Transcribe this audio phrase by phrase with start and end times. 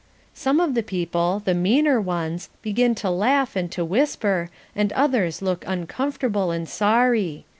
[0.33, 5.43] Some of the people, the meaner ones, begin to laugh and to whisper, and others
[5.43, 7.45] look uncomfortable and sorry.